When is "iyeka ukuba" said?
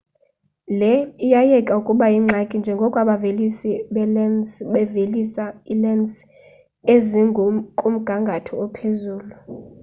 1.47-2.05